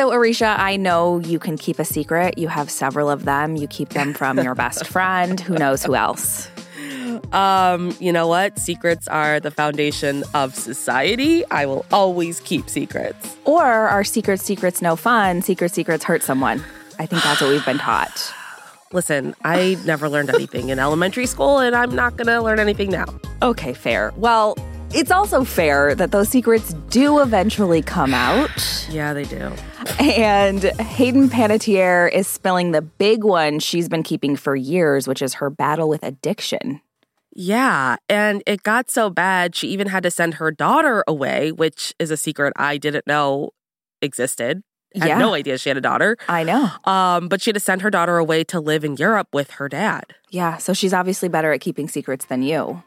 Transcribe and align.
So, 0.00 0.12
Aricia, 0.12 0.58
I 0.58 0.76
know 0.76 1.18
you 1.18 1.38
can 1.38 1.58
keep 1.58 1.78
a 1.78 1.84
secret. 1.84 2.38
You 2.38 2.48
have 2.48 2.70
several 2.70 3.10
of 3.10 3.26
them. 3.26 3.56
You 3.56 3.68
keep 3.68 3.90
them 3.90 4.14
from 4.14 4.38
your 4.38 4.54
best 4.54 4.86
friend. 4.94 5.38
Who 5.38 5.58
knows 5.58 5.84
who 5.84 5.94
else? 5.94 6.48
Um, 7.34 7.94
you 8.00 8.10
know 8.10 8.26
what? 8.26 8.58
Secrets 8.58 9.06
are 9.08 9.40
the 9.40 9.50
foundation 9.50 10.24
of 10.32 10.54
society. 10.54 11.44
I 11.50 11.66
will 11.66 11.84
always 11.92 12.40
keep 12.40 12.70
secrets. 12.70 13.36
Or 13.44 13.62
are 13.62 14.02
secret 14.02 14.40
secrets 14.40 14.80
no 14.80 14.96
fun? 14.96 15.42
Secret 15.42 15.70
secrets 15.70 16.02
hurt 16.02 16.22
someone. 16.22 16.64
I 16.98 17.04
think 17.04 17.22
that's 17.22 17.42
what 17.42 17.50
we've 17.50 17.66
been 17.66 17.76
taught. 17.76 18.32
Listen, 18.92 19.34
I 19.44 19.76
never 19.84 20.08
learned 20.08 20.30
anything 20.30 20.70
in 20.70 20.78
elementary 20.78 21.26
school, 21.26 21.58
and 21.58 21.76
I'm 21.76 21.94
not 21.94 22.16
going 22.16 22.28
to 22.28 22.40
learn 22.40 22.58
anything 22.58 22.90
now. 22.90 23.04
Okay, 23.42 23.74
fair. 23.74 24.14
Well, 24.16 24.56
it's 24.94 25.10
also 25.10 25.44
fair 25.44 25.94
that 25.94 26.10
those 26.10 26.30
secrets 26.30 26.72
do 26.88 27.20
eventually 27.20 27.82
come 27.82 28.14
out. 28.14 28.88
Yeah, 28.88 29.12
they 29.12 29.24
do. 29.24 29.52
And 30.00 30.62
Hayden 30.80 31.28
Panettiere 31.28 32.10
is 32.12 32.26
spilling 32.26 32.72
the 32.72 32.80
big 32.80 33.22
one 33.22 33.58
she's 33.58 33.88
been 33.88 34.02
keeping 34.02 34.34
for 34.34 34.56
years, 34.56 35.06
which 35.06 35.20
is 35.20 35.34
her 35.34 35.50
battle 35.50 35.88
with 35.88 36.02
addiction. 36.02 36.80
Yeah, 37.34 37.96
and 38.08 38.42
it 38.46 38.62
got 38.62 38.90
so 38.90 39.10
bad 39.10 39.54
she 39.54 39.68
even 39.68 39.86
had 39.88 40.02
to 40.04 40.10
send 40.10 40.34
her 40.34 40.50
daughter 40.50 41.04
away, 41.06 41.52
which 41.52 41.94
is 41.98 42.10
a 42.10 42.16
secret 42.16 42.52
I 42.56 42.76
didn't 42.78 43.06
know 43.06 43.50
existed. 44.02 44.62
I 45.00 45.06
Yeah. 45.06 45.14
had 45.14 45.18
no 45.20 45.34
idea 45.34 45.56
she 45.58 45.68
had 45.68 45.76
a 45.76 45.80
daughter. 45.82 46.16
I 46.28 46.42
know. 46.42 46.68
Um, 46.84 47.28
but 47.28 47.40
she 47.40 47.50
had 47.50 47.54
to 47.54 47.60
send 47.60 47.82
her 47.82 47.90
daughter 47.90 48.16
away 48.16 48.42
to 48.44 48.58
live 48.58 48.84
in 48.84 48.96
Europe 48.96 49.28
with 49.32 49.52
her 49.52 49.68
dad. 49.68 50.06
Yeah, 50.30 50.56
so 50.56 50.72
she's 50.72 50.92
obviously 50.92 51.28
better 51.28 51.52
at 51.52 51.60
keeping 51.60 51.86
secrets 51.88 52.24
than 52.24 52.42
you. 52.42 52.82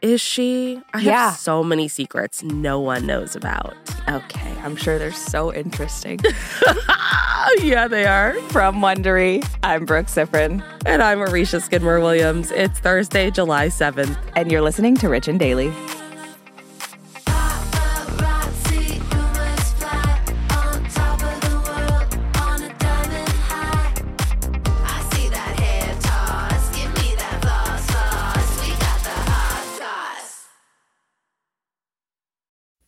Is 0.00 0.20
she? 0.20 0.80
I 0.94 1.00
Yeah. 1.00 1.30
have 1.30 1.38
so 1.38 1.64
many 1.64 1.88
secrets 1.88 2.42
no 2.44 2.78
one 2.78 3.04
knows 3.06 3.34
about. 3.34 3.74
Okay, 4.08 4.54
I'm 4.62 4.76
sure 4.76 4.96
they're 4.98 5.10
so 5.12 5.52
interesting. 5.52 6.20
yeah, 7.62 7.88
they 7.88 8.06
are. 8.06 8.34
From 8.50 8.76
Wondery, 8.80 9.44
I'm 9.64 9.84
Brooke 9.86 10.06
Siffrinn, 10.06 10.62
And 10.86 11.02
I'm 11.02 11.18
Aricia 11.18 11.60
Skidmore 11.60 11.98
Williams. 12.00 12.52
It's 12.52 12.78
Thursday, 12.78 13.30
July 13.32 13.66
7th. 13.68 14.16
and 14.36 14.52
you're 14.52 14.62
listening 14.62 14.94
to 14.98 15.08
Rich 15.08 15.26
and 15.26 15.38
Daily. 15.38 15.72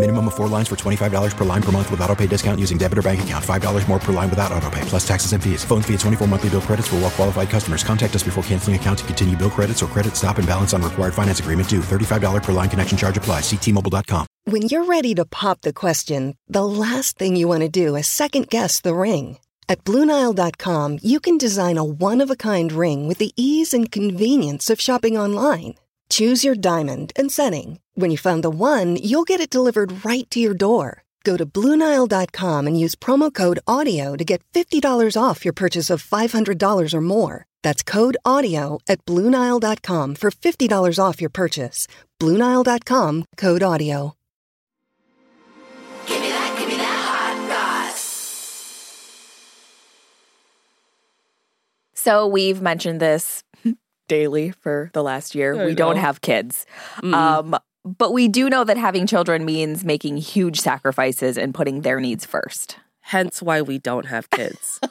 Minimum 0.00 0.28
of 0.28 0.34
four 0.34 0.48
lines 0.48 0.66
for 0.66 0.76
$25 0.76 1.36
per 1.36 1.44
line 1.44 1.60
per 1.60 1.70
month 1.72 1.90
with 1.90 2.00
auto 2.00 2.14
pay 2.14 2.26
discount 2.26 2.58
using 2.58 2.78
debit 2.78 2.96
or 2.96 3.02
bank 3.02 3.22
account. 3.22 3.44
$5 3.44 3.86
more 3.86 3.98
per 3.98 4.14
line 4.14 4.30
without 4.30 4.50
auto 4.50 4.70
pay, 4.70 4.80
plus 4.86 5.06
taxes 5.06 5.34
and 5.34 5.44
fees. 5.44 5.62
Phone 5.62 5.82
fee 5.82 5.92
at 5.92 6.00
24 6.00 6.26
monthly 6.26 6.48
bill 6.48 6.62
credits 6.62 6.88
for 6.88 6.96
all 6.96 7.02
well 7.02 7.10
qualified 7.10 7.50
customers. 7.50 7.84
Contact 7.84 8.16
us 8.16 8.22
before 8.22 8.42
canceling 8.44 8.76
account 8.76 9.00
to 9.00 9.04
continue 9.04 9.36
bill 9.36 9.50
credits 9.50 9.82
or 9.82 9.88
credit 9.88 10.16
stop 10.16 10.38
and 10.38 10.48
balance 10.48 10.72
on 10.72 10.80
required 10.80 11.12
finance 11.12 11.40
agreement 11.40 11.68
due. 11.68 11.80
$35 11.80 12.42
per 12.42 12.52
line 12.52 12.70
connection 12.70 12.96
charge 12.96 13.18
applies. 13.18 13.42
Ctmobile.com. 13.42 14.26
When 14.44 14.62
you're 14.62 14.86
ready 14.86 15.14
to 15.16 15.26
pop 15.26 15.60
the 15.60 15.74
question, 15.74 16.34
the 16.48 16.64
last 16.64 17.18
thing 17.18 17.36
you 17.36 17.46
want 17.46 17.60
to 17.60 17.68
do 17.68 17.94
is 17.94 18.06
second 18.06 18.48
guess 18.48 18.80
the 18.80 18.94
ring. 18.94 19.36
At 19.68 19.84
Bluenile.com, 19.84 21.00
you 21.02 21.20
can 21.20 21.36
design 21.36 21.76
a 21.76 21.84
one 21.84 22.22
of 22.22 22.30
a 22.30 22.36
kind 22.36 22.72
ring 22.72 23.06
with 23.06 23.18
the 23.18 23.32
ease 23.36 23.74
and 23.74 23.92
convenience 23.92 24.70
of 24.70 24.80
shopping 24.80 25.18
online. 25.18 25.74
Choose 26.10 26.42
your 26.42 26.56
diamond 26.56 27.12
and 27.16 27.30
setting. 27.30 27.78
When 28.00 28.10
you 28.10 28.16
find 28.16 28.42
the 28.42 28.48
one, 28.48 28.96
you'll 28.96 29.24
get 29.28 29.40
it 29.42 29.50
delivered 29.50 30.06
right 30.06 30.24
to 30.30 30.40
your 30.40 30.54
door. 30.54 31.02
Go 31.22 31.36
to 31.36 31.44
Bluenile.com 31.44 32.66
and 32.66 32.80
use 32.80 32.94
promo 32.94 33.30
code 33.30 33.58
AUDIO 33.68 34.16
to 34.16 34.24
get 34.24 34.40
$50 34.54 35.20
off 35.22 35.44
your 35.44 35.52
purchase 35.52 35.90
of 35.90 36.02
$500 36.02 36.94
or 36.94 37.00
more. 37.02 37.44
That's 37.60 37.82
code 37.82 38.16
AUDIO 38.24 38.78
at 38.88 39.04
Bluenile.com 39.04 40.14
for 40.14 40.30
$50 40.30 40.98
off 40.98 41.20
your 41.20 41.28
purchase. 41.28 41.86
Bluenile.com 42.18 43.24
code 43.36 43.60
AUDIO. 43.60 44.14
Give 46.06 46.22
me 46.22 46.28
that, 46.30 46.58
give 46.58 46.68
me 46.68 46.76
that 46.76 47.04
hot 47.06 47.92
sauce. 47.92 48.00
So 51.92 52.26
we've 52.26 52.62
mentioned 52.62 53.00
this 53.00 53.44
daily 54.08 54.52
for 54.52 54.88
the 54.94 55.02
last 55.02 55.34
year. 55.34 55.52
I 55.54 55.66
we 55.66 55.74
don't 55.74 55.96
know. 55.96 56.00
have 56.00 56.22
kids. 56.22 56.64
Um, 57.02 57.58
but 57.84 58.12
we 58.12 58.28
do 58.28 58.48
know 58.50 58.64
that 58.64 58.76
having 58.76 59.06
children 59.06 59.44
means 59.44 59.84
making 59.84 60.18
huge 60.18 60.60
sacrifices 60.60 61.38
and 61.38 61.54
putting 61.54 61.80
their 61.82 62.00
needs 62.00 62.24
first. 62.26 62.76
Hence 63.02 63.42
why 63.42 63.60
we 63.62 63.78
don't 63.78 64.06
have 64.06 64.30
kids. 64.30 64.78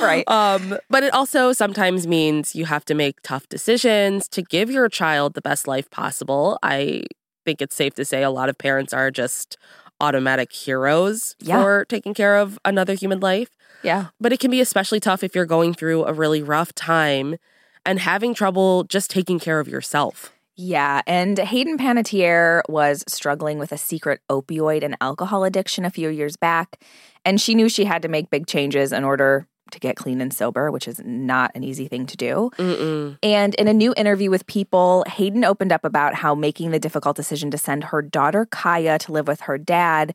Right. 0.00 0.22
Um, 0.28 0.78
but 0.88 1.02
it 1.02 1.12
also 1.12 1.52
sometimes 1.52 2.06
means 2.06 2.54
you 2.54 2.66
have 2.66 2.84
to 2.84 2.94
make 2.94 3.20
tough 3.22 3.48
decisions 3.48 4.28
to 4.28 4.42
give 4.42 4.70
your 4.70 4.88
child 4.88 5.34
the 5.34 5.40
best 5.40 5.66
life 5.66 5.90
possible. 5.90 6.58
I 6.62 7.02
think 7.44 7.60
it's 7.60 7.74
safe 7.74 7.94
to 7.94 8.04
say 8.04 8.22
a 8.22 8.30
lot 8.30 8.48
of 8.48 8.56
parents 8.56 8.92
are 8.92 9.10
just 9.10 9.56
automatic 10.00 10.52
heroes 10.52 11.34
Yeah. 11.40 11.60
for 11.60 11.84
taking 11.86 12.14
care 12.14 12.36
of 12.36 12.58
another 12.64 12.94
human 12.94 13.18
life. 13.20 13.50
yeah. 13.82 14.06
But 14.20 14.32
it 14.32 14.38
can 14.38 14.50
be 14.50 14.60
especially 14.60 15.00
tough 15.00 15.24
if 15.24 15.34
you're 15.34 15.44
going 15.46 15.74
through 15.74 16.04
a 16.04 16.12
really 16.12 16.42
rough 16.42 16.72
time 16.74 17.36
and 17.84 17.98
having 17.98 18.34
trouble 18.34 18.84
just 18.84 19.10
taking 19.10 19.40
care 19.40 19.58
of 19.58 19.66
yourself. 19.66 20.32
Yeah, 20.60 21.02
and 21.06 21.38
Hayden 21.38 21.78
Panettiere 21.78 22.62
was 22.68 23.04
struggling 23.06 23.60
with 23.60 23.70
a 23.70 23.78
secret 23.78 24.20
opioid 24.28 24.82
and 24.82 24.96
alcohol 25.00 25.44
addiction 25.44 25.84
a 25.84 25.90
few 25.90 26.08
years 26.08 26.36
back, 26.36 26.82
and 27.24 27.40
she 27.40 27.54
knew 27.54 27.68
she 27.68 27.84
had 27.84 28.02
to 28.02 28.08
make 28.08 28.28
big 28.28 28.48
changes 28.48 28.92
in 28.92 29.04
order 29.04 29.46
to 29.70 29.78
get 29.78 29.94
clean 29.94 30.20
and 30.20 30.34
sober, 30.34 30.72
which 30.72 30.88
is 30.88 31.00
not 31.04 31.52
an 31.54 31.62
easy 31.62 31.86
thing 31.86 32.06
to 32.06 32.16
do. 32.16 32.50
Mm-mm. 32.56 33.18
And 33.22 33.54
in 33.54 33.68
a 33.68 33.72
new 33.72 33.94
interview 33.96 34.30
with 34.30 34.46
People, 34.48 35.04
Hayden 35.06 35.44
opened 35.44 35.70
up 35.70 35.84
about 35.84 36.14
how 36.14 36.34
making 36.34 36.72
the 36.72 36.80
difficult 36.80 37.16
decision 37.16 37.52
to 37.52 37.58
send 37.58 37.84
her 37.84 38.02
daughter 38.02 38.44
Kaya 38.44 38.98
to 38.98 39.12
live 39.12 39.28
with 39.28 39.42
her 39.42 39.58
dad 39.58 40.12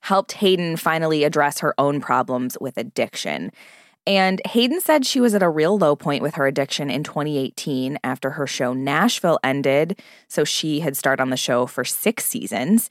helped 0.00 0.32
Hayden 0.32 0.76
finally 0.76 1.24
address 1.24 1.60
her 1.60 1.74
own 1.78 2.00
problems 2.00 2.58
with 2.60 2.76
addiction. 2.76 3.50
And 4.06 4.40
Hayden 4.46 4.80
said 4.80 5.04
she 5.04 5.20
was 5.20 5.34
at 5.34 5.42
a 5.42 5.48
real 5.48 5.76
low 5.76 5.96
point 5.96 6.22
with 6.22 6.36
her 6.36 6.46
addiction 6.46 6.90
in 6.90 7.02
2018 7.02 7.98
after 8.04 8.30
her 8.30 8.46
show 8.46 8.72
Nashville 8.72 9.40
ended. 9.42 10.00
So 10.28 10.44
she 10.44 10.80
had 10.80 10.96
starred 10.96 11.20
on 11.20 11.30
the 11.30 11.36
show 11.36 11.66
for 11.66 11.84
six 11.84 12.24
seasons. 12.24 12.88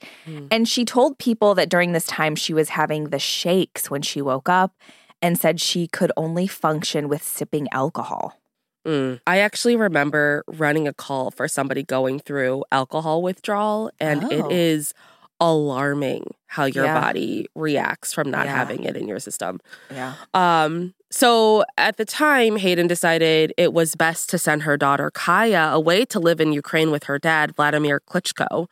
And 0.50 0.68
she 0.68 0.84
told 0.84 1.18
people 1.18 1.54
that 1.54 1.70
during 1.70 1.92
this 1.92 2.06
time 2.06 2.36
she 2.36 2.52
was 2.52 2.68
having 2.70 3.04
the 3.04 3.18
shakes 3.18 3.90
when 3.90 4.02
she 4.02 4.20
woke 4.20 4.48
up 4.48 4.74
and 5.22 5.38
said 5.38 5.58
she 5.60 5.86
could 5.88 6.12
only 6.18 6.46
function 6.46 7.08
with 7.08 7.22
sipping 7.22 7.66
alcohol. 7.72 8.38
Mm. 8.86 9.20
I 9.26 9.38
actually 9.38 9.74
remember 9.74 10.44
running 10.46 10.86
a 10.86 10.92
call 10.92 11.30
for 11.30 11.48
somebody 11.48 11.82
going 11.82 12.20
through 12.20 12.62
alcohol 12.70 13.20
withdrawal, 13.22 13.90
and 13.98 14.22
Oh. 14.24 14.28
it 14.30 14.52
is 14.52 14.94
alarming 15.40 16.34
how 16.46 16.64
your 16.64 16.84
Yeah. 16.84 17.00
body 17.00 17.46
reacts 17.54 18.12
from 18.12 18.30
not 18.30 18.46
Yeah. 18.46 18.54
having 18.56 18.84
it 18.84 18.96
in 18.96 19.08
your 19.08 19.18
system. 19.18 19.60
Yeah. 19.90 20.14
Um, 20.32 20.94
so 21.10 21.64
at 21.76 21.96
the 21.98 22.04
time, 22.04 22.56
Hayden 22.56 22.86
decided 22.86 23.52
it 23.56 23.72
was 23.72 23.94
best 23.94 24.28
to 24.30 24.38
send 24.38 24.62
her 24.62 24.76
daughter 24.76 25.10
Kaya 25.10 25.70
away 25.72 26.04
to 26.06 26.18
live 26.18 26.40
in 26.40 26.52
Ukraine 26.52 26.90
with 26.90 27.04
her 27.04 27.18
dad, 27.18 27.54
Vladimir 27.54 28.00
Klitschko. 28.08 28.66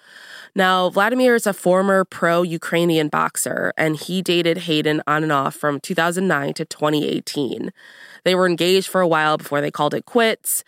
Now, 0.54 0.88
Vladimir 0.88 1.34
is 1.34 1.46
a 1.46 1.52
former 1.52 2.04
pro 2.04 2.42
Ukrainian 2.42 3.08
boxer, 3.08 3.72
and 3.76 3.96
he 3.96 4.22
dated 4.22 4.58
Hayden 4.58 5.02
on 5.06 5.22
and 5.22 5.32
off 5.32 5.54
from 5.54 5.80
2009 5.80 6.54
to 6.54 6.64
2018. 6.64 7.72
They 8.24 8.34
were 8.34 8.46
engaged 8.46 8.88
for 8.88 9.00
a 9.00 9.08
while 9.08 9.36
before 9.36 9.60
they 9.60 9.70
called 9.70 9.94
it 9.94 10.06
quits. 10.06 10.64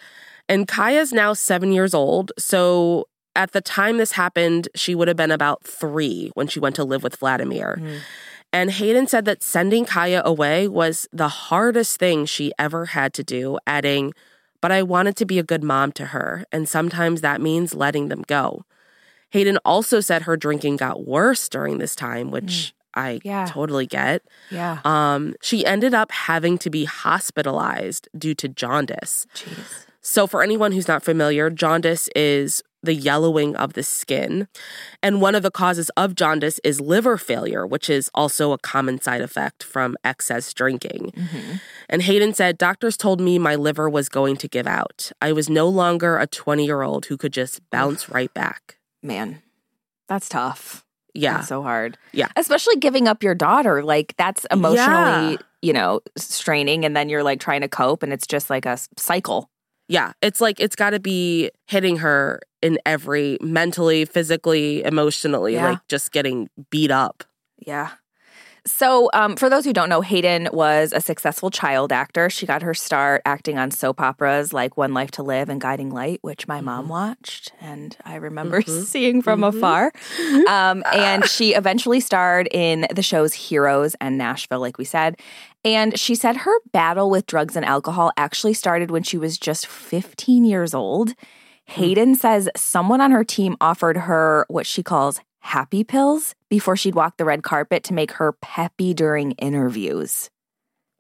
And 0.49 0.69
Kaya's 0.69 1.13
now 1.13 1.33
seven 1.33 1.73
years 1.73 1.95
old, 1.95 2.33
so 2.39 3.09
at 3.37 3.53
the 3.53 3.61
time 3.61 3.99
this 3.99 4.13
happened, 4.13 4.69
she 4.75 4.95
would 4.95 5.09
have 5.09 5.17
been 5.17 5.31
about 5.31 5.63
three 5.65 6.31
when 6.35 6.49
she 6.49 6.59
went 6.59 6.75
to 6.77 6.85
live 6.85 7.03
with 7.03 7.17
Vladimir. 7.17 7.81
And 8.53 8.71
Hayden 8.71 9.07
said 9.07 9.25
that 9.27 9.43
sending 9.43 9.85
Kaya 9.85 10.23
away 10.25 10.67
was 10.69 11.07
the 11.13 11.29
hardest 11.29 11.99
thing 11.99 12.25
she 12.27 12.53
ever 12.59 12.87
had 12.87 13.13
to 13.15 13.23
do, 13.23 13.59
adding, 13.67 14.13
But 14.63 14.73
I 14.73 14.83
wanted 14.83 15.17
to 15.17 15.27
be 15.27 15.39
a 15.39 15.43
good 15.45 15.63
mom 15.63 15.93
to 15.93 16.07
her, 16.07 16.45
and 16.51 16.67
sometimes 16.69 17.21
that 17.21 17.41
means 17.43 17.75
letting 17.75 18.09
them 18.09 18.25
go. 18.27 18.65
Hayden 19.31 19.59
also 19.65 20.01
said 20.01 20.23
her 20.23 20.37
drinking 20.37 20.77
got 20.79 21.07
worse 21.07 21.49
during 21.49 21.79
this 21.79 21.95
time, 21.95 22.31
which 22.31 22.75
I 22.95 23.21
Yeah. 23.23 23.45
totally 23.47 23.87
get. 23.87 24.23
Yeah. 24.51 24.79
Um, 24.85 25.35
she 25.43 25.67
ended 25.67 25.93
up 25.93 26.11
having 26.11 26.57
to 26.59 26.71
be 26.71 26.87
hospitalized 26.87 28.09
due 28.17 28.35
to 28.37 28.49
jaundice. 28.49 29.27
Jeez. 29.35 29.85
So, 30.01 30.27
for 30.27 30.43
anyone 30.43 30.73
who's 30.73 30.89
not 30.89 31.03
familiar, 31.03 31.51
jaundice 31.51 32.09
is 32.17 32.63
the 32.87 32.95
yellowing 32.95 33.55
of 33.57 33.75
the 33.75 33.83
skin. 33.83 34.49
And 35.03 35.21
one 35.21 35.35
of 35.35 35.43
the 35.43 35.51
causes 35.51 35.91
of 35.97 36.15
jaundice 36.15 36.59
is 36.65 36.81
liver 36.81 37.19
failure, 37.19 37.67
which 37.67 37.91
is 37.91 38.11
also 38.15 38.53
a 38.53 38.59
common 38.59 39.01
side 39.01 39.21
effect 39.21 39.63
from 39.63 39.97
excess 40.03 40.53
drinking. 40.55 41.13
Mm-hmm. 41.15 41.57
And 41.89 42.03
Hayden 42.03 42.33
said, 42.35 42.57
Doctors 42.57 42.97
told 42.97 43.21
me 43.21 43.39
my 43.39 43.55
liver 43.55 43.89
was 43.91 44.09
going 44.09 44.37
to 44.39 44.49
give 44.49 44.67
out. 44.67 45.13
I 45.21 45.33
was 45.33 45.51
no 45.51 45.69
longer 45.69 46.17
a 46.19 46.27
20 46.27 46.65
year 46.65 46.83
old 46.83 47.07
who 47.07 47.17
could 47.17 47.33
just 47.33 47.61
bounce 47.71 48.09
right 48.09 48.33
back. 48.33 48.79
Man, 49.03 49.43
that's 50.09 50.29
tough. 50.29 50.85
Yeah. 51.15 51.35
That's 51.37 51.49
so 51.49 51.63
hard. 51.63 51.97
Yeah. 52.13 52.29
Especially 52.37 52.77
giving 52.77 53.09
up 53.09 53.23
your 53.23 53.35
daughter. 53.35 53.83
Like, 53.83 54.15
that's 54.19 54.45
emotionally, 54.51 55.33
Yeah. 55.33 55.37
you 55.63 55.73
know, 55.73 56.01
straining. 56.17 56.85
And 56.85 56.97
then 56.97 57.09
you're 57.09 57.23
like 57.23 57.41
trying 57.41 57.63
to 57.63 57.69
cope, 57.69 58.03
and 58.03 58.13
it's 58.13 58.27
just 58.27 58.51
like 58.51 58.67
a 58.67 58.79
cycle. 58.99 59.49
Yeah. 59.89 60.13
It's 60.23 60.41
like 60.41 60.59
it's 60.61 60.77
got 60.77 60.91
to 60.91 61.01
be 61.01 61.51
hitting 61.67 61.99
her 61.99 62.41
in 62.63 62.79
every 62.85 63.39
mentally, 63.41 64.05
physically, 64.05 64.83
emotionally, 64.85 65.55
Yeah. 65.55 65.71
like 65.71 65.79
just 65.89 66.13
getting 66.13 66.49
beat 66.71 66.91
up. 66.91 67.25
Yeah. 67.59 67.91
So, 68.67 69.09
um, 69.15 69.37
for 69.37 69.49
those 69.49 69.65
who 69.65 69.73
don't 69.73 69.89
know, 69.89 70.01
Hayden 70.01 70.49
was 70.53 70.93
a 70.93 71.01
successful 71.01 71.51
child 71.51 71.93
actor. 71.93 72.29
She 72.29 72.47
got 72.47 72.63
her 72.63 72.75
start 72.75 73.23
acting 73.25 73.59
on 73.59 73.71
soap 73.71 74.01
operas 74.01 74.53
like 74.53 74.77
One 74.77 74.93
Life 74.93 75.13
to 75.13 75.23
Live 75.23 75.49
and 75.49 75.61
Guiding 75.61 75.91
Light, 75.91 76.19
which 76.23 76.49
my 76.49 76.61
mom 76.61 76.89
watched, 76.89 77.53
and 77.61 77.97
I 78.05 78.17
remember 78.17 78.63
seeing 78.67 79.23
from 79.23 79.45
afar. 79.45 79.93
Um, 80.47 80.83
and 80.93 81.25
she 81.27 81.55
eventually 81.55 82.01
starred 82.01 82.49
in 82.51 82.87
the 82.93 83.03
shows 83.03 83.33
Heroes 83.33 83.95
and 84.01 84.17
Nashville, 84.19 84.61
like 84.61 84.79
we 84.79 84.85
said. 84.85 85.19
And 85.65 85.99
she 85.99 86.15
said 86.15 86.39
her 86.39 86.53
battle 86.73 87.11
with 87.11 87.27
drugs 87.27 87.57
and 87.57 87.65
alcohol 87.65 88.13
actually 88.17 88.55
started 88.55 88.91
when 88.91 89.03
she 89.03 89.19
was 89.19 89.39
just 89.39 89.67
15 89.67 90.45
years 90.45 90.75
old. 90.75 91.15
Hayden 91.67 92.15
says 92.15 92.49
someone 92.57 93.01
on 93.01 93.11
her 93.11 93.25
team 93.25 93.57
offered 93.61 93.97
her 93.97 94.47
what 94.49 94.67
she 94.67 94.83
calls 94.83 95.21
happy 95.47 95.85
pills 95.85 96.35
before 96.51 96.77
she'd 96.77 96.95
walk 96.95 97.17
the 97.17 97.25
red 97.25 97.43
carpet 97.43 97.85
to 97.85 97.95
make 97.95 98.13
her 98.13 98.33
peppy 98.33 98.93
during 98.93 99.33
interviews. 99.33 100.29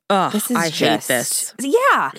Ugh, 0.09 0.33
This 0.33 0.51
is 0.51 0.57
I 0.57 0.71
just, 0.71 1.09
hate 1.09 1.15
this. 1.15 1.55
Yeah. 1.61 2.13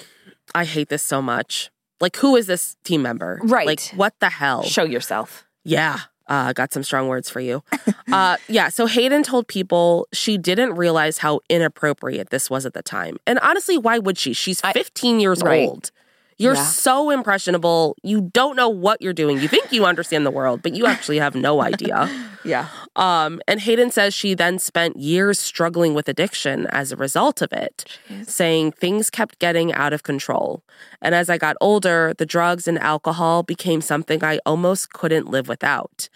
I 0.54 0.66
hate 0.66 0.90
this 0.90 1.04
so 1.04 1.22
much. 1.22 1.72
Like, 2.00 2.18
who 2.18 2.36
is 2.36 2.46
this 2.46 2.76
team 2.84 3.02
member? 3.02 3.40
Right. 3.44 3.66
Like, 3.66 3.82
what 3.96 4.14
the 4.20 4.30
hell? 4.30 4.64
Show 4.64 4.84
yourself. 4.84 5.46
Yeah. 5.64 6.00
Uh, 6.28 6.52
got 6.52 6.74
some 6.74 6.84
strong 6.84 7.08
words 7.08 7.30
for 7.30 7.40
you. 7.40 7.64
uh, 8.12 8.36
yeah. 8.50 8.68
So 8.70 8.86
Hayden 8.86 9.24
told 9.24 9.48
people 9.48 10.08
she 10.12 10.38
didn't 10.38 10.76
realize 10.76 11.20
how 11.20 11.40
inappropriate 11.50 12.30
this 12.30 12.50
was 12.50 12.66
at 12.66 12.74
the 12.74 12.84
time. 12.84 13.18
And 13.26 13.40
honestly, 13.40 13.78
why 13.78 14.00
would 14.00 14.18
she? 14.18 14.34
She's 14.34 14.60
15 14.60 15.22
years 15.22 15.42
right. 15.42 15.68
old. 15.68 15.92
You're 16.38 16.54
Yeah. 16.56 16.66
so 16.66 17.10
impressionable. 17.10 17.96
You 18.04 18.30
don't 18.32 18.56
know 18.56 18.70
what 18.70 19.02
you're 19.02 19.14
doing. 19.14 19.40
You 19.40 19.48
think 19.48 19.72
you 19.72 19.86
understand 19.86 20.26
the 20.26 20.32
world, 20.32 20.62
but 20.62 20.76
you 20.76 20.86
actually 20.86 21.18
have 21.20 21.36
no 21.36 21.62
idea. 21.62 22.10
Yeah. 22.44 22.68
Um, 22.96 23.42
and 23.46 23.60
Hayden 23.60 23.92
says 23.92 24.14
she 24.14 24.34
then 24.34 24.58
spent 24.58 24.96
years 24.96 25.38
struggling 25.38 25.94
with 25.94 26.08
addiction 26.08 26.66
as 26.68 26.94
a 26.94 26.96
result 26.96 27.42
of 27.42 27.52
it, 27.52 27.84
saying 28.26 28.72
things 28.72 29.10
kept 29.10 29.40
getting 29.40 29.74
out 29.74 29.92
of 29.92 30.04
control. 30.04 30.64
And 31.02 31.14
as 31.14 31.30
I 31.30 31.38
got 31.38 31.58
older, 31.60 32.14
the 32.18 32.26
drugs 32.26 32.66
and 32.66 32.80
alcohol 32.80 33.44
became 33.44 33.82
something 33.82 34.24
I 34.24 34.40
almost 34.46 34.94
couldn't 34.94 35.28
live 35.28 35.50
without. 35.50 36.08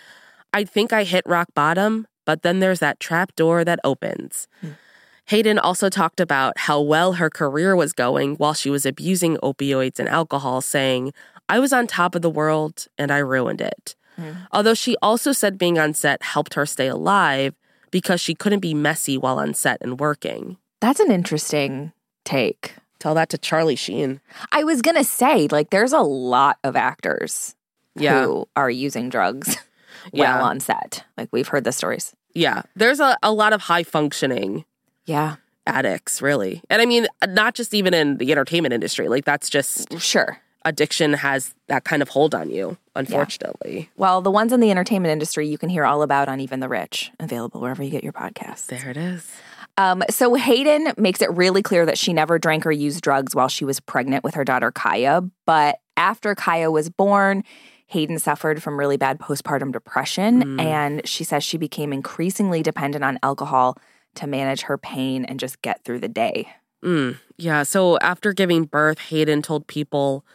I 0.54 0.64
think 0.64 0.94
I 0.94 1.04
hit 1.04 1.24
rock 1.26 1.50
bottom, 1.54 2.08
but 2.24 2.44
then 2.44 2.60
there's 2.60 2.80
that 2.80 3.02
trap 3.02 3.36
door 3.36 3.66
that 3.66 3.80
opens. 3.84 4.48
Hayden 5.26 5.60
also 5.60 5.90
talked 5.90 6.20
about 6.20 6.58
how 6.58 6.82
well 6.82 7.14
her 7.14 7.30
career 7.30 7.76
was 7.76 7.94
going 7.94 8.36
while 8.36 8.54
she 8.54 8.70
was 8.70 8.86
abusing 8.86 9.38
opioids 9.38 10.00
and 10.00 10.10
alcohol, 10.10 10.62
saying, 10.62 11.14
I 11.48 11.60
was 11.60 11.72
on 11.74 11.88
top 11.88 12.16
of 12.16 12.22
the 12.22 12.30
world 12.30 12.88
and 12.98 13.12
I 13.12 13.20
ruined 13.20 13.62
it. 13.62 13.96
Mm-hmm. 14.20 14.40
Although 14.52 14.74
she 14.74 14.96
also 15.02 15.32
said 15.32 15.58
being 15.58 15.80
on 15.80 15.94
set 15.94 16.22
helped 16.24 16.56
her 16.56 16.66
stay 16.66 16.88
alive 16.88 17.54
because 17.92 18.20
she 18.20 18.36
couldn't 18.36 18.60
be 18.60 18.74
messy 18.74 19.18
while 19.18 19.40
on 19.40 19.54
set 19.54 19.78
and 19.82 20.00
working. 20.00 20.58
That's 20.82 21.00
an 21.00 21.12
interesting 21.12 21.92
take. 22.26 22.76
Tell 23.00 23.16
that 23.16 23.30
to 23.30 23.38
Charlie 23.38 23.76
Sheen. 23.76 24.22
I 24.52 24.64
was 24.64 24.82
going 24.82 24.96
to 24.98 25.04
say, 25.04 25.48
like, 25.50 25.70
there's 25.72 25.94
a 25.94 26.02
lot 26.02 26.58
of 26.64 26.76
actors 26.76 27.56
Yeah. 27.96 28.24
who 28.26 28.48
are 28.56 28.70
using 28.70 29.10
drugs 29.10 29.58
Yeah. 30.14 30.36
while 30.38 30.46
on 30.46 30.60
set. 30.60 31.04
Like, 31.18 31.30
we've 31.32 31.48
heard 31.48 31.64
the 31.64 31.72
stories. 31.72 32.14
Yeah. 32.34 32.62
There's 32.76 33.00
a, 33.00 33.18
a 33.24 33.32
lot 33.32 33.54
of 33.54 33.62
high 33.62 33.84
functioning 33.84 34.66
Yeah. 35.06 35.36
addicts, 35.68 36.22
really. 36.24 36.62
And 36.70 36.82
I 36.82 36.86
mean, 36.86 37.08
not 37.28 37.54
just 37.54 37.74
even 37.74 37.94
in 37.94 38.18
the 38.18 38.32
entertainment 38.32 38.74
industry. 38.74 39.08
Like, 39.08 39.26
that's 39.26 39.48
just 39.50 40.00
Sure. 40.00 40.40
addiction 40.66 41.14
has 41.14 41.54
that 41.68 41.84
kind 41.84 42.02
of 42.02 42.10
hold 42.10 42.34
on 42.34 42.50
you, 42.50 42.78
unfortunately. 42.96 43.90
Well, 43.96 44.22
the 44.22 44.32
ones 44.32 44.52
in 44.52 44.60
the 44.60 44.72
entertainment 44.72 45.12
industry 45.12 45.48
you 45.48 45.58
can 45.58 45.70
hear 45.70 45.86
all 45.86 46.02
about 46.02 46.28
on 46.30 46.40
Even 46.40 46.60
the 46.62 46.68
Rich, 46.68 47.12
available 47.20 47.62
wherever 47.62 47.84
you 47.84 47.92
get 47.92 48.04
your 48.04 48.12
podcasts. 48.14 48.66
There 48.68 48.90
it 48.90 48.98
is. 48.98 49.32
Um, 49.78 50.04
so 50.10 50.34
Hayden 50.34 50.94
makes 50.98 51.22
it 51.22 51.32
really 51.32 51.62
clear 51.62 51.86
that 51.86 51.98
she 51.98 52.12
never 52.12 52.38
drank 52.38 52.66
or 52.66 52.72
used 52.72 53.02
drugs 53.02 53.34
while 53.36 53.48
she 53.48 53.64
was 53.64 53.80
pregnant 53.80 54.24
with 54.24 54.34
her 54.36 54.44
daughter 54.44 54.72
Kaya. 54.72 55.22
But 55.46 55.78
after 55.96 56.36
Kaya 56.36 56.70
was 56.72 56.90
born, 56.90 57.44
Hayden 57.88 58.20
suffered 58.20 58.62
from 58.62 58.78
really 58.78 58.98
bad 58.98 59.20
postpartum 59.20 59.72
depression, 59.72 60.60
and 60.60 61.08
she 61.08 61.24
says 61.24 61.44
she 61.44 61.58
became 61.58 61.94
increasingly 61.94 62.64
dependent 62.64 63.04
on 63.04 63.20
alcohol 63.24 63.78
to 64.16 64.28
manage 64.28 64.64
her 64.64 64.78
pain 64.78 65.26
and 65.26 65.40
just 65.40 65.62
get 65.62 65.84
through 65.84 66.00
the 66.00 66.08
day. 66.08 66.48
Mm, 66.84 67.20
yeah. 67.38 67.64
So 67.64 67.98
after 68.00 68.34
giving 68.34 68.66
birth, 68.66 69.00
Hayden 69.00 69.42
told 69.42 69.68
people 69.68 70.26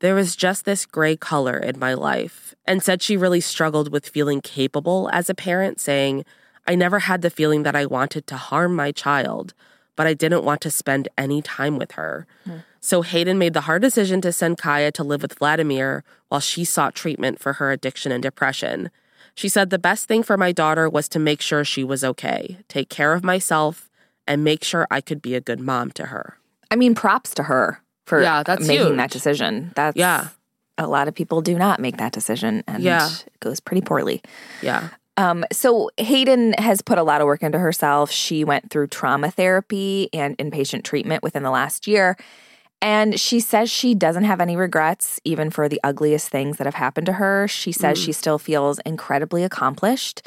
there 0.00 0.14
was 0.14 0.36
just 0.36 0.64
this 0.64 0.86
gray 0.86 1.16
color 1.16 1.56
in 1.58 1.78
my 1.78 1.94
life 1.94 2.54
and 2.66 2.82
said 2.82 3.02
she 3.02 3.16
really 3.16 3.40
struggled 3.40 3.90
with 3.90 4.08
feeling 4.08 4.40
capable 4.40 5.08
as 5.12 5.28
a 5.30 5.34
parent, 5.34 5.80
saying, 5.80 6.24
I 6.66 6.74
never 6.74 7.00
had 7.00 7.22
the 7.22 7.30
feeling 7.30 7.62
that 7.62 7.76
I 7.76 7.86
wanted 7.86 8.26
to 8.26 8.36
harm 8.36 8.74
my 8.74 8.92
child, 8.92 9.54
but 9.94 10.06
I 10.06 10.14
didn't 10.14 10.44
want 10.44 10.60
to 10.62 10.70
spend 10.70 11.08
any 11.16 11.40
time 11.40 11.78
with 11.78 11.92
her. 11.92 12.26
So 12.80 13.02
Hayden 13.02 13.38
made 13.38 13.54
the 13.54 13.62
hard 13.62 13.82
decision 13.82 14.20
to 14.20 14.32
send 14.32 14.58
Kaya 14.58 14.92
to 14.92 15.02
live 15.02 15.22
with 15.22 15.38
Vladimir 15.38 16.04
while 16.28 16.40
she 16.40 16.64
sought 16.64 16.94
treatment 16.94 17.40
for 17.40 17.54
her 17.54 17.72
addiction 17.72 18.12
and 18.12 18.22
depression. 18.22 18.90
She 19.36 19.48
said 19.48 19.70
the 19.70 19.78
best 19.78 20.08
thing 20.08 20.22
for 20.24 20.36
my 20.36 20.50
daughter 20.50 20.88
was 20.88 21.08
to 21.10 21.18
make 21.18 21.40
sure 21.40 21.62
she 21.64 21.84
was 21.84 22.02
okay, 22.02 22.56
take 22.68 22.88
care 22.88 23.12
of 23.12 23.22
myself, 23.22 23.88
and 24.26 24.42
make 24.42 24.64
sure 24.64 24.88
I 24.90 25.00
could 25.00 25.22
be 25.22 25.34
a 25.36 25.40
good 25.40 25.60
mom 25.60 25.90
to 25.92 26.06
her. 26.06 26.38
I 26.70 26.76
mean, 26.76 26.94
props 26.96 27.32
to 27.34 27.44
her 27.44 27.80
for 28.06 28.22
Yeah, 28.22 28.42
that's 28.42 28.66
making 28.66 28.86
huge. 28.88 28.96
that 28.96 29.10
decision. 29.10 29.72
That's 29.76 29.96
Yeah. 29.96 30.28
A 30.78 30.86
lot 30.86 31.06
of 31.06 31.14
people 31.14 31.40
do 31.42 31.56
not 31.56 31.80
make 31.80 31.98
that 31.98 32.12
decision, 32.12 32.64
and 32.66 32.82
Yeah. 32.82 33.08
it 33.26 33.38
goes 33.40 33.60
pretty 33.60 33.82
poorly. 33.82 34.22
Yeah. 34.62 34.88
Um, 35.18 35.44
so 35.52 35.90
Hayden 35.98 36.54
has 36.54 36.82
put 36.82 36.98
a 36.98 37.02
lot 37.02 37.20
of 37.20 37.26
work 37.26 37.42
into 37.42 37.58
herself. 37.58 38.10
She 38.10 38.42
went 38.44 38.70
through 38.70 38.88
trauma 38.88 39.30
therapy 39.30 40.08
and 40.12 40.36
inpatient 40.38 40.82
treatment 40.84 41.22
within 41.22 41.42
the 41.42 41.50
last 41.50 41.86
year. 41.86 42.16
And 42.82 43.18
she 43.18 43.40
says 43.40 43.70
she 43.70 43.94
doesn't 43.94 44.24
have 44.24 44.40
any 44.40 44.56
regrets, 44.56 45.18
even 45.24 45.50
for 45.50 45.68
the 45.68 45.80
ugliest 45.82 46.28
things 46.28 46.58
that 46.58 46.66
have 46.66 46.74
happened 46.74 47.06
to 47.06 47.14
her. 47.14 47.48
She 47.48 47.72
says 47.72 47.98
she 47.98 48.10
mm. 48.10 48.14
still 48.14 48.38
feels 48.38 48.78
incredibly 48.80 49.44
accomplished. 49.44 50.22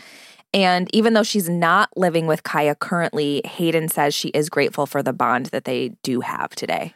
And 0.54 0.90
even 0.94 1.14
though 1.14 1.24
she's 1.24 1.48
not 1.48 1.90
living 1.96 2.26
with 2.26 2.44
Kaya 2.44 2.76
currently, 2.76 3.42
Hayden 3.46 3.88
says 3.88 4.16
she 4.16 4.30
is 4.30 4.50
grateful 4.50 4.86
for 4.86 5.04
the 5.04 5.14
bond 5.14 5.48
that 5.48 5.66
they 5.66 5.90
do 6.02 6.22
have 6.22 6.56
today. 6.56 6.94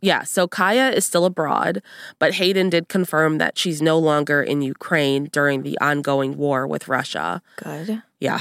Yeah, 0.00 0.22
so 0.22 0.46
Kaya 0.46 0.90
is 0.90 1.06
still 1.06 1.24
abroad, 1.24 1.82
but 2.18 2.34
Hayden 2.34 2.68
did 2.68 2.88
confirm 2.88 3.38
that 3.38 3.56
she's 3.56 3.80
no 3.80 3.98
longer 3.98 4.42
in 4.42 4.60
Ukraine 4.60 5.30
during 5.32 5.62
the 5.62 5.78
ongoing 5.80 6.36
war 6.36 6.66
with 6.66 6.88
Russia. 6.88 7.40
Good. 7.56 8.02
Yeah. 8.24 8.40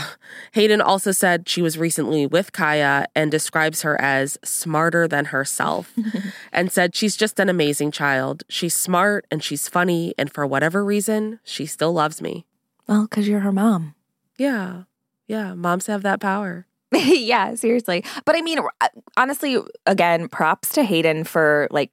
Hayden 0.53 0.79
also 0.81 1.11
said 1.11 1.49
she 1.49 1.61
was 1.61 1.77
recently 1.77 2.25
with 2.25 2.53
Kaya 2.53 3.05
and 3.15 3.29
describes 3.29 3.81
her 3.81 3.99
as 3.99 4.37
smarter 4.43 5.07
than 5.09 5.25
herself 5.25 5.91
and 6.53 6.71
said 6.71 6.95
she's 6.95 7.17
just 7.17 7.37
an 7.39 7.49
amazing 7.49 7.91
child. 7.91 8.43
She's 8.47 8.73
smart 8.75 9.25
and 9.29 9.43
she's 9.43 9.67
funny, 9.67 10.13
and 10.17 10.31
for 10.31 10.47
whatever 10.47 10.85
reason, 10.85 11.39
she 11.43 11.65
still 11.65 11.91
loves 11.91 12.21
me. 12.21 12.45
Well, 12.87 13.03
because 13.09 13.27
you're 13.27 13.41
her 13.41 13.51
mom. 13.51 13.95
Yeah. 14.37 14.83
Yeah. 15.27 15.53
Moms 15.53 15.87
have 15.87 16.03
that 16.03 16.21
power. 16.21 16.65
yeah, 16.93 17.55
seriously. 17.55 18.05
But 18.23 18.37
I 18.37 18.41
mean, 18.41 18.59
uh, 18.59 18.87
honestly, 19.17 19.57
again, 19.85 20.29
props 20.29 20.69
to 20.73 20.83
Hayden 20.83 21.25
for 21.25 21.67
like 21.71 21.91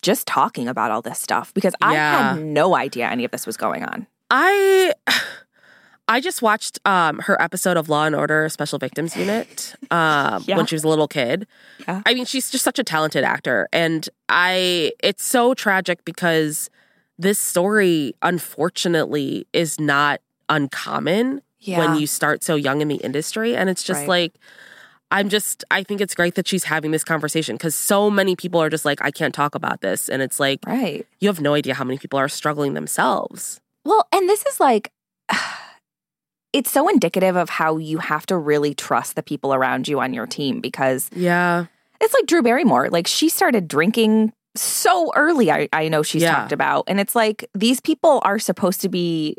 just 0.00 0.26
talking 0.26 0.68
about 0.68 0.90
all 0.90 1.02
this 1.02 1.18
stuff 1.18 1.52
because 1.52 1.74
I 1.82 1.92
Yeah. 1.94 2.34
had 2.34 2.42
no 2.44 2.76
idea 2.76 3.08
any 3.10 3.24
of 3.24 3.30
this 3.30 3.44
was 3.46 3.56
going 3.58 3.84
on. 3.84 4.06
I 4.30 4.92
I 6.08 6.20
just 6.20 6.40
watched 6.40 6.78
um, 6.86 7.18
her 7.20 7.40
episode 7.42 7.76
of 7.76 7.88
Law 7.88 8.04
and 8.04 8.14
Order 8.14 8.48
Special 8.48 8.78
Victims 8.78 9.16
Unit 9.16 9.74
um, 9.90 10.44
Yeah. 10.46 10.56
when 10.56 10.66
she 10.66 10.74
was 10.76 10.84
a 10.84 10.88
little 10.88 11.08
kid. 11.08 11.46
Yeah. 11.86 12.02
I 12.06 12.14
mean, 12.14 12.24
she's 12.24 12.48
just 12.50 12.62
such 12.64 12.78
a 12.78 12.84
talented 12.84 13.24
actor, 13.24 13.68
and 13.72 14.08
I 14.28 14.92
it's 15.02 15.24
so 15.24 15.52
tragic 15.54 16.04
because 16.04 16.70
this 17.18 17.38
story, 17.38 18.14
unfortunately, 18.22 19.46
is 19.52 19.80
not 19.80 20.20
uncommon 20.48 21.42
Yeah. 21.58 21.78
when 21.78 22.00
you 22.00 22.06
start 22.06 22.44
so 22.44 22.54
young 22.56 22.80
in 22.80 22.88
the 22.88 22.96
industry, 22.96 23.56
and 23.56 23.68
it's 23.70 23.82
just 23.82 24.00
Right. 24.00 24.08
like. 24.08 24.34
I'm 25.12 25.28
just, 25.28 25.62
I 25.70 25.84
think 25.84 26.00
it's 26.00 26.16
great 26.16 26.34
that 26.34 26.48
she's 26.48 26.64
having 26.64 26.90
this 26.90 27.04
conversation 27.04 27.54
because 27.54 27.76
so 27.76 28.10
many 28.10 28.34
people 28.34 28.60
are 28.60 28.68
just 28.68 28.84
like, 28.84 28.98
I 29.04 29.12
can't 29.12 29.32
talk 29.32 29.54
about 29.54 29.80
this. 29.80 30.08
And 30.08 30.20
it's 30.20 30.40
like, 30.40 30.58
Right. 30.66 31.06
you 31.20 31.28
have 31.28 31.40
no 31.40 31.54
idea 31.54 31.74
how 31.74 31.84
many 31.84 31.96
people 31.96 32.18
are 32.18 32.26
struggling 32.28 32.74
themselves. 32.74 33.60
Well, 33.84 34.08
and 34.12 34.28
this 34.28 34.44
is 34.46 34.58
like, 34.58 34.90
it's 36.56 36.70
so 36.70 36.88
indicative 36.88 37.36
of 37.36 37.50
how 37.50 37.76
you 37.76 37.98
have 37.98 38.24
to 38.26 38.36
really 38.36 38.74
trust 38.74 39.14
the 39.16 39.22
people 39.22 39.52
around 39.54 39.86
you 39.88 40.00
on 40.00 40.14
your 40.14 40.26
team 40.26 40.60
because 40.60 41.10
Yeah. 41.14 41.66
it's 42.00 42.14
like 42.14 42.26
Drew 42.26 42.42
Barrymore. 42.42 42.88
Like 42.90 43.06
she 43.06 43.28
started 43.28 43.68
drinking 43.68 44.32
so 44.54 45.12
early, 45.14 45.50
I, 45.50 45.68
I 45.72 45.88
know 45.88 46.02
she's 46.02 46.22
Yeah. 46.22 46.34
talked 46.34 46.52
about. 46.52 46.84
And 46.88 46.98
it's 46.98 47.14
like 47.14 47.48
these 47.54 47.80
people 47.80 48.22
are 48.24 48.38
supposed 48.38 48.80
to 48.80 48.88
be 48.88 49.36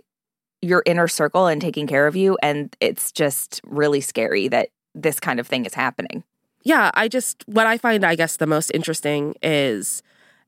your 0.61 0.83
inner 0.85 1.07
circle 1.07 1.47
and 1.47 1.61
taking 1.61 1.87
care 1.87 2.07
of 2.07 2.15
you. 2.15 2.37
And 2.43 2.75
it's 2.79 3.11
just 3.11 3.61
really 3.65 4.01
scary 4.01 4.47
that 4.49 4.69
this 4.93 5.19
kind 5.19 5.39
of 5.39 5.47
thing 5.47 5.65
is 5.65 5.73
happening. 5.73 6.23
Yeah. 6.63 6.91
I 6.93 7.07
just, 7.07 7.43
what 7.47 7.65
I 7.67 7.77
find, 7.77 8.03
I 8.05 8.15
guess, 8.15 8.37
the 8.37 8.47
most 8.47 8.71
interesting 8.73 9.35
is 9.41 10.03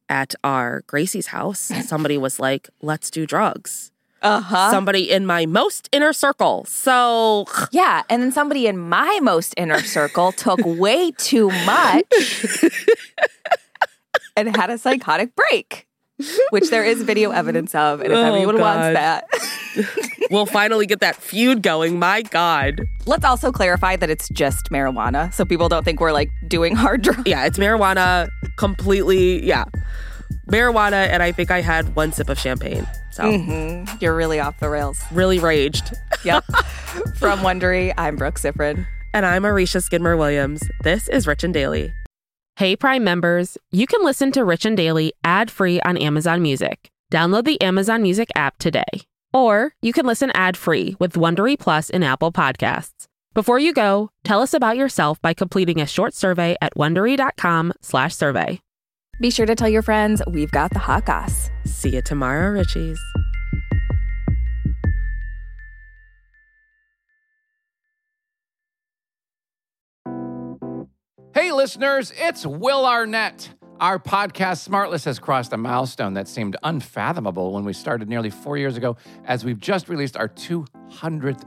at 0.08 0.34
our 0.44 0.82
Gracie's 0.88 1.28
house, 1.28 1.72
somebody 1.86 2.18
was 2.18 2.40
like, 2.40 2.70
let's 2.82 3.10
do 3.12 3.26
drugs. 3.26 3.92
Uh-huh. 4.22 4.72
Somebody 4.72 5.12
in 5.12 5.26
my 5.26 5.46
most 5.46 5.90
inner 5.92 6.14
circle. 6.14 6.66
So, 6.68 7.46
yeah. 7.72 8.04
And 8.10 8.22
then 8.22 8.32
somebody 8.32 8.68
in 8.68 8.78
my 8.78 9.20
most 9.22 9.54
inner 9.58 9.80
circle 9.82 10.32
took 10.32 10.60
way 10.64 11.12
too 11.12 11.50
much 11.66 12.06
and 14.36 14.56
had 14.56 14.70
a 14.70 14.78
psychotic 14.78 15.36
break, 15.36 15.88
which 16.52 16.70
there 16.70 16.84
is 16.84 17.02
video 17.04 17.32
evidence 17.32 17.76
of. 17.76 18.02
And 18.02 18.12
if 18.12 18.18
Oh, 18.18 18.34
anyone 18.34 18.60
wants 18.60 18.94
that, 18.94 19.26
we'll 20.32 20.46
finally 20.46 20.86
get 20.86 21.00
that 21.00 21.16
feud 21.16 21.62
going. 21.62 22.00
My 22.00 22.22
God. 22.24 22.82
let's 23.06 23.26
also 23.26 23.52
clarify 23.52 23.96
that 23.96 24.10
it's 24.10 24.30
just 24.30 24.70
marijuana. 24.70 25.34
So 25.34 25.46
people 25.46 25.70
don't 25.70 25.84
think 25.84 26.00
we're 26.00 26.12
like 26.14 26.30
doing 26.48 26.76
hard 26.76 27.02
drugs. 27.04 27.24
Yeah. 27.26 27.46
It's 27.46 27.58
marijuana 27.58 28.30
completely. 28.58 29.46
Yeah. 29.46 29.66
Marijuana. 30.48 31.08
And 31.10 31.22
I 31.24 31.32
think 31.32 31.52
I 31.52 31.62
had 31.62 31.96
one 31.96 32.12
sip 32.12 32.30
of 32.30 32.40
champagne. 32.40 32.88
So, 33.12 33.24
Mm-hmm. 33.24 33.98
You're 34.00 34.16
really 34.16 34.40
off 34.40 34.60
the 34.60 34.70
rails. 34.70 35.02
really 35.12 35.40
raged. 35.40 35.94
Yep. 36.24 36.44
From 37.18 37.40
Wondery, 37.40 37.94
I'm 37.98 38.16
Brooke 38.16 38.40
Siffrinn. 38.40 38.86
And 39.14 39.26
I'm 39.26 39.44
Aricia 39.44 39.82
Skidmore 39.82 40.16
Williams. 40.18 40.62
This 40.84 41.08
is 41.10 41.26
Rich 41.28 41.44
and 41.44 41.54
Daily. 41.54 41.92
Hey 42.58 42.76
Prime 42.76 43.04
members, 43.04 43.58
you 43.72 43.88
can 43.88 44.04
listen 44.04 44.32
to 44.34 44.44
Rich 44.44 44.66
and 44.66 44.76
Daily 44.78 45.14
ad-free 45.24 45.80
on 45.82 45.96
Amazon 45.98 46.42
Music. 46.42 46.90
Download 47.12 47.44
the 47.46 47.60
Amazon 47.62 48.02
Music 48.02 48.30
app 48.36 48.58
today. 48.60 48.84
Or 49.34 49.74
you 49.82 49.94
can 49.94 50.06
listen 50.06 50.30
ad-free 50.36 50.96
with 51.00 51.14
Wondery 51.14 51.58
Plus 51.58 51.90
in 51.90 52.04
Apple 52.04 52.32
Podcasts. 52.32 53.06
Before 53.34 53.60
you 53.60 53.74
go, 53.74 54.10
tell 54.24 54.42
us 54.42 54.54
about 54.54 54.76
yourself 54.78 55.22
by 55.22 55.34
completing 55.34 55.80
a 55.80 55.86
short 55.88 56.14
survey 56.14 56.56
at 56.62 56.76
wondery.com/survey. 56.76 58.60
Be 59.20 59.30
sure 59.30 59.46
to 59.46 59.54
tell 59.56 59.68
your 59.68 59.82
friends 59.82 60.22
we've 60.28 60.52
got 60.52 60.72
the 60.72 60.80
hot 60.80 61.06
goss. 61.06 61.50
See 61.66 61.90
you 61.90 62.02
tomorrow, 62.02 62.58
Richies. 62.58 62.98
Hey, 71.34 71.52
listeners, 71.52 72.14
it's 72.18 72.46
Will 72.46 72.86
Arnett. 72.86 73.50
Our 73.80 74.00
podcast, 74.00 74.68
Smartless, 74.68 75.06
has 75.06 75.20
crossed 75.20 75.54
a 75.54 75.58
milestone 75.58 76.14
that 76.16 76.28
seemed 76.28 76.58
unfathomable 76.64 77.54
when 77.54 77.64
we 77.64 77.72
started 77.74 78.10
nearly 78.10 78.30
four 78.30 78.58
years 78.58 78.76
ago, 78.76 78.98
as 79.26 79.46
we've 79.46 79.60
just 79.60 79.88
released 79.90 80.18
our 80.18 80.28
200th 80.28 80.79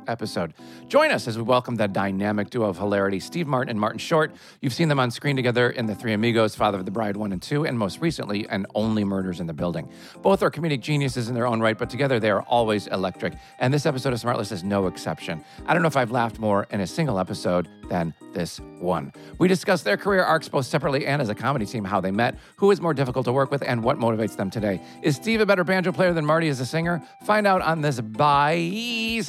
episode. 0.07 0.55
Join 0.89 1.11
us 1.11 1.29
as 1.29 1.37
we 1.37 1.43
welcome 1.43 1.77
the 1.77 1.89
dynamic 1.89 2.51
duo 2.51 2.69
of 2.69 2.79
hilarity, 2.79 3.21
Steve 3.21 3.47
Martin 3.47 3.71
and 3.71 3.81
Martin 3.81 3.99
Short. 3.99 4.33
You've 4.61 4.73
seen 4.73 4.89
them 4.89 4.99
on 4.99 5.11
screen 5.11 5.37
together 5.37 5.71
in 5.71 5.87
The 5.87 5.95
Three 5.95 6.13
Amigos, 6.13 6.55
Father 6.55 6.79
of 6.79 6.85
the 6.85 6.91
Bride 6.91 7.17
1 7.17 7.33
and 7.33 7.43
2, 7.43 7.67
and 7.67 7.79
most 7.79 8.01
recently, 8.01 8.47
and 8.49 8.67
Only 8.75 9.05
Murders 9.05 9.41
in 9.41 9.47
the 9.47 9.53
Building. 9.53 9.91
Both 10.23 10.43
are 10.43 10.51
comedic 10.51 10.81
geniuses 10.81 11.29
in 11.29 11.35
their 11.35 11.47
own 11.47 11.61
right, 11.61 11.79
but 11.79 11.91
together 11.91 12.19
they 12.21 12.31
are 12.31 12.43
always 12.43 12.87
electric. 12.89 13.35
And 13.59 13.73
this 13.73 13.87
episode 13.87 14.13
of 14.13 14.21
Smartless 14.21 14.53
is 14.53 14.65
no 14.65 14.87
exception. 14.87 15.45
I 15.67 15.75
don't 15.75 15.83
know 15.83 15.89
if 15.89 15.97
I've 15.97 16.11
laughed 16.11 16.39
more 16.39 16.67
in 16.71 16.81
a 16.81 16.87
single 16.87 17.19
episode 17.19 17.69
than 17.89 18.15
this 18.33 18.59
one. 18.79 19.13
We 19.39 19.49
discuss 19.49 19.83
their 19.83 19.97
career 19.97 20.23
arcs 20.23 20.49
both 20.49 20.67
separately 20.67 21.07
and 21.07 21.21
as 21.21 21.29
a 21.29 21.35
comedy 21.35 21.67
team, 21.67 21.85
how 21.85 22.01
they 22.01 22.11
met, 22.11 22.39
who 22.57 22.71
is 22.71 22.81
more 22.81 22.95
difficult 22.95 23.27
to 23.27 23.33
work 23.33 23.51
with, 23.51 23.63
and 23.67 23.85
what 23.85 23.99
motivates 23.99 24.37
them 24.37 24.51
today. 24.51 24.81
Is 25.03 25.17
Steve 25.17 25.41
a 25.41 25.47
better 25.47 25.65
banjo 25.65 25.93
player 25.93 26.13
than 26.13 26.25
Marty 26.25 26.49
as 26.49 26.61
a 26.61 26.67
singer? 26.67 27.03
Find 27.25 27.47
out 27.47 27.61
on 27.61 27.83
this 27.83 28.01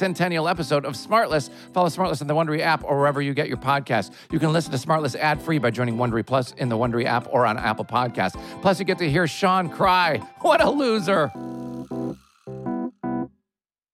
bicentennial 0.04 0.50
episode 0.50 0.84
of 0.84 0.94
Smartless. 0.94 1.50
Follow 1.72 1.88
Smartless 1.88 2.20
in 2.20 2.26
the 2.26 2.34
Wondery 2.34 2.60
app 2.60 2.84
or 2.84 2.98
wherever 2.98 3.22
you 3.22 3.34
get 3.34 3.48
your 3.48 3.56
podcast. 3.56 4.12
You 4.30 4.38
can 4.38 4.52
listen 4.52 4.72
to 4.72 4.78
Smartless 4.78 5.16
ad 5.16 5.40
free 5.40 5.58
by 5.58 5.70
joining 5.70 5.96
Wondery 5.96 6.24
Plus 6.24 6.52
in 6.52 6.68
the 6.68 6.76
Wondery 6.76 7.04
app 7.06 7.26
or 7.30 7.46
on 7.46 7.58
Apple 7.58 7.84
Podcasts. 7.84 8.40
Plus, 8.60 8.78
you 8.78 8.84
get 8.84 8.98
to 8.98 9.10
hear 9.10 9.26
Sean 9.26 9.68
cry. 9.68 10.18
What 10.40 10.62
a 10.62 10.70
loser! 10.70 11.32